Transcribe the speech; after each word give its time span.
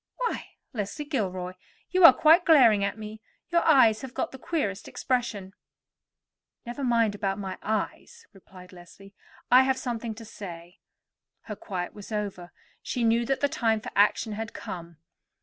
Why, 0.17 0.55
Leslie 0.73 1.05
Gilroy, 1.05 1.53
you 1.91 2.03
are 2.05 2.11
quite 2.11 2.43
glaring 2.43 2.83
at 2.83 2.97
me; 2.97 3.21
your 3.51 3.63
eyes 3.63 4.01
have 4.01 4.15
got 4.15 4.31
the 4.31 4.39
queerest 4.39 4.87
expression." 4.87 5.53
"Never 6.65 6.83
mind 6.83 7.13
about 7.13 7.37
my 7.37 7.59
eyes," 7.61 8.25
replied 8.33 8.73
Leslie. 8.73 9.13
"I 9.51 9.61
have 9.61 9.77
something 9.77 10.15
to 10.15 10.25
say." 10.25 10.79
Her 11.41 11.55
quiet 11.55 11.93
was 11.93 12.11
over; 12.11 12.51
she 12.81 13.03
knew 13.03 13.27
that 13.27 13.41
the 13.41 13.47
time 13.47 13.79
for 13.79 13.91
action 13.95 14.31
had 14.33 14.55
come. 14.55 14.97